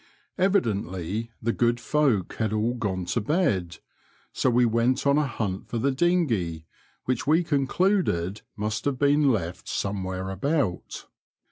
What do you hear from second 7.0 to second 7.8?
which we con